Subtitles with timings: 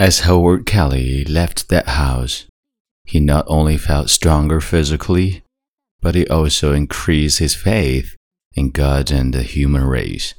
[0.00, 2.46] As Howard Kelly left that house,
[3.04, 5.42] he not only felt stronger physically,
[6.00, 8.16] but he also increased his faith
[8.56, 10.32] in God and the human race.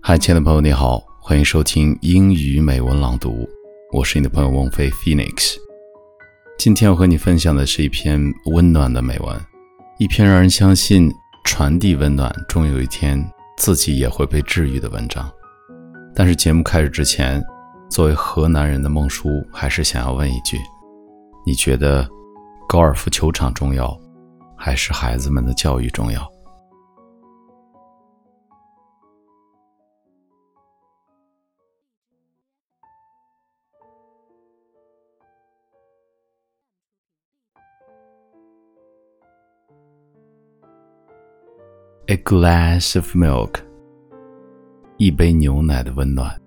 [0.00, 3.46] 嗨，亲爱的朋友，你好，欢迎收听英语美文朗读，
[3.92, 5.56] 我是你的朋友孟飞 Phoenix。
[6.56, 9.38] 今天我和你分享的是一篇温暖的美文，
[9.98, 11.12] 一篇让人相信
[11.44, 13.22] 传递温暖，终有一天
[13.58, 15.30] 自己也会被治愈的文章。
[16.14, 17.42] 但是节目开始之前，
[17.88, 20.58] 作为河南人的孟叔还是想要问一句：
[21.46, 22.06] 你觉得
[22.68, 23.98] 高尔夫球场重要，
[24.56, 26.30] 还是孩子们的教育重要
[42.08, 43.69] ？A glass of milk.
[44.99, 46.39] 一杯牛奶的温暖。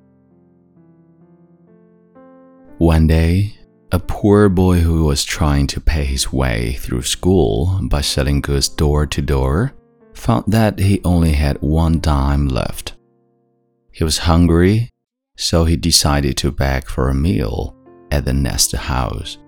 [2.78, 3.50] One day,
[3.90, 8.68] a poor boy who was trying to pay his way through school by selling goods
[8.68, 9.72] door to door
[10.14, 12.94] found that he only had one dime left.
[13.90, 14.90] He was hungry,
[15.36, 17.74] so he decided to beg for a meal
[18.10, 19.38] at the next house.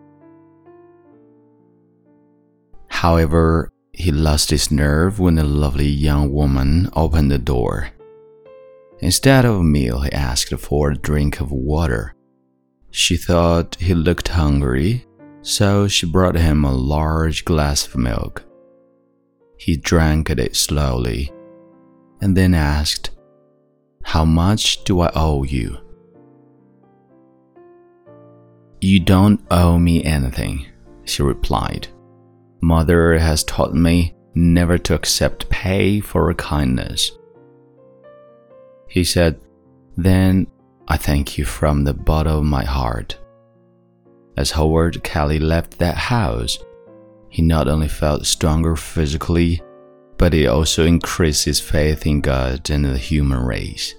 [2.89, 7.91] However, he lost his nerve when a lovely young woman opened the door.
[9.00, 12.14] Instead of a meal, he asked for a drink of water.
[12.92, 15.06] She thought he looked hungry,
[15.42, 18.44] so she brought him a large glass of milk.
[19.58, 21.32] He drank it slowly
[22.22, 23.12] and then asked,
[24.04, 25.78] How much do I owe you?
[28.82, 30.66] You don't owe me anything,
[31.06, 31.88] she replied.
[32.62, 37.12] Mother has taught me never to accept pay for a kindness.
[38.88, 39.40] He said,
[39.98, 40.48] Then
[40.88, 43.18] I thank you from the bottom of my heart.
[44.38, 46.60] As Howard Kelly left that house,
[47.30, 49.62] he not only felt stronger physically,
[50.18, 53.96] but he also increased his faith in God and the human race.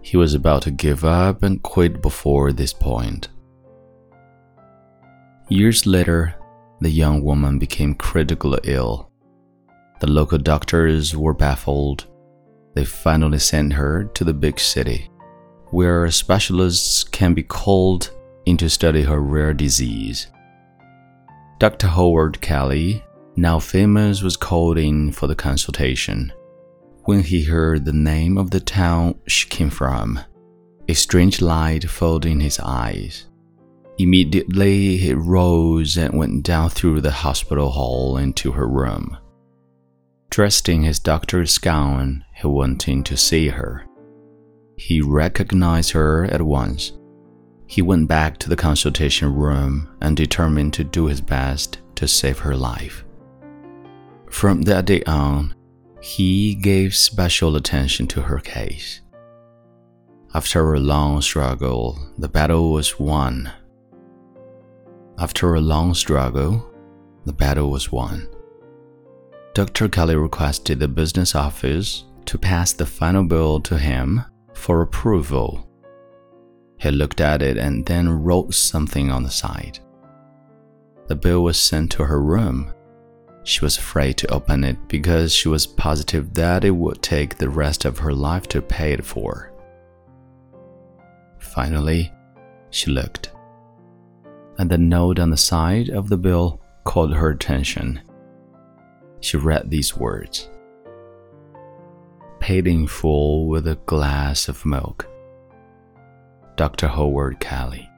[0.00, 3.28] He was about to give up and quit before this point.
[5.50, 6.34] Years later,
[6.80, 9.10] the young woman became critically ill.
[10.00, 12.06] The local doctors were baffled
[12.78, 15.10] they finally sent her to the big city,
[15.70, 18.12] where specialists can be called
[18.46, 20.28] in to study her rare disease.
[21.58, 21.88] Dr.
[21.88, 23.02] Howard Kelly,
[23.34, 26.32] now famous, was called in for the consultation.
[27.02, 30.20] When he heard the name of the town she came from,
[30.88, 33.26] a strange light filled in his eyes.
[33.98, 39.18] Immediately, he rose and went down through the hospital hall into her room.
[40.30, 43.84] Dressed in his doctor's gown, he went in to see her.
[44.76, 46.92] He recognized her at once.
[47.66, 52.38] He went back to the consultation room and determined to do his best to save
[52.38, 53.04] her life.
[54.30, 55.54] From that day on,
[56.00, 59.00] he gave special attention to her case.
[60.34, 63.50] After a long struggle, the battle was won.
[65.18, 66.70] After a long struggle,
[67.24, 68.28] the battle was won.
[69.58, 69.88] Dr.
[69.88, 74.24] Kelly requested the business office to pass the final bill to him
[74.54, 75.68] for approval.
[76.76, 79.80] He looked at it and then wrote something on the side.
[81.08, 82.72] The bill was sent to her room.
[83.42, 87.50] She was afraid to open it because she was positive that it would take the
[87.50, 89.52] rest of her life to pay it for.
[91.40, 92.12] Finally,
[92.70, 93.32] she looked,
[94.56, 98.00] and the note on the side of the bill caught her attention
[99.20, 100.48] she read these words
[102.40, 105.06] Paid in full with a glass of milk.
[106.56, 106.88] Dr.
[106.88, 107.88] Howard Kelly.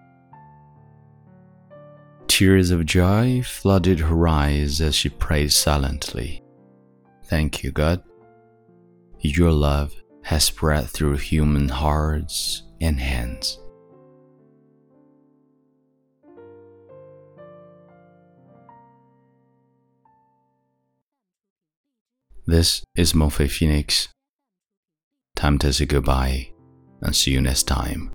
[2.26, 6.42] Tears of joy flooded her eyes as she prayed silently.
[7.24, 8.02] Thank you, God.
[9.20, 13.58] Your love has spread through human hearts and hands.
[22.50, 24.08] This is Mengfei Phoenix.
[25.36, 26.50] Time to say goodbye
[27.00, 28.10] and see you next time.